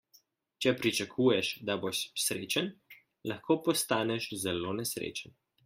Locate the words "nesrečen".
4.83-5.41